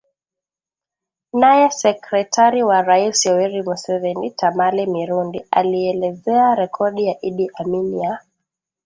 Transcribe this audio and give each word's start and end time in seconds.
Naye 1.41 1.67
sekretari 1.83 2.59
wa 2.69 2.77
rais 2.87 3.19
Yoweri 3.25 3.61
Museveni 3.67 4.31
Tamale 4.39 4.85
Mirundi 4.93 5.45
alielezea 5.51 6.55
rekodi 6.55 7.05
ya 7.07 7.21
Idi 7.21 7.49
Amin 7.53 7.99
ya 7.99 8.19